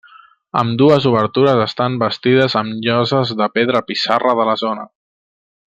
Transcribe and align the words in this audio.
Ambdues 0.61 1.03
obertures 1.09 1.61
estan 1.65 1.99
bastides 2.03 2.57
amb 2.63 2.81
lloses 2.89 3.35
de 3.43 3.49
pedra 3.59 3.83
pissarra 3.91 4.35
de 4.41 4.49
la 4.51 4.57
zona. 4.67 4.89